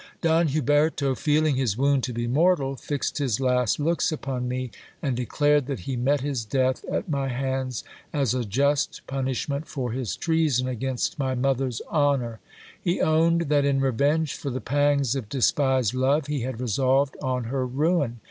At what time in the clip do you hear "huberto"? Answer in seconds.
0.47-1.15